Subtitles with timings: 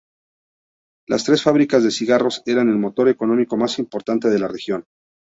[1.07, 4.85] Las tres fábricas de cigarros eran el motor económico más importante de la región.